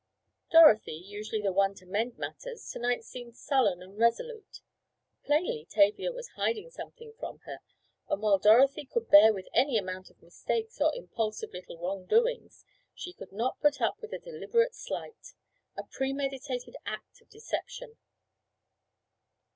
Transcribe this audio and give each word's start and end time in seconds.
Dorothy, 0.51 0.93
usually 0.93 1.43
the 1.43 1.51
one 1.53 1.75
to 1.75 1.85
mend 1.85 2.17
matters, 2.17 2.67
to 2.71 2.79
night 2.79 3.03
seemed 3.03 3.35
sullen 3.35 3.83
and 3.83 3.99
resolute. 3.99 4.59
Plainly 5.25 5.67
Tavia 5.69 6.11
was 6.11 6.29
hiding 6.29 6.71
something 6.71 7.13
from 7.19 7.37
her, 7.45 7.59
and 8.09 8.19
while 8.19 8.39
Dorothy 8.39 8.83
could 8.83 9.11
bear 9.11 9.31
with 9.31 9.47
any 9.53 9.77
amount 9.77 10.09
of 10.09 10.19
mistakes 10.23 10.81
or 10.81 10.91
impulsive 10.95 11.53
little 11.53 11.77
wrongdoings, 11.77 12.65
she 12.95 13.13
could 13.13 13.31
not 13.31 13.61
put 13.61 13.79
up 13.79 14.01
with 14.01 14.11
a 14.11 14.17
deliberate 14.17 14.73
slight—a 14.73 15.83
premeditated 15.83 16.75
act 16.83 17.21
of 17.21 17.29
deception. 17.29 17.97